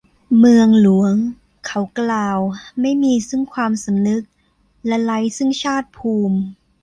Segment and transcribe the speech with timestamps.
[0.39, 1.13] เมืองหลวง
[1.67, 2.39] เขากล่าว
[2.81, 4.23] ไม่มีซึ่งความสำนึก
[4.87, 6.37] และไร้ซึ่งชาติภูมิ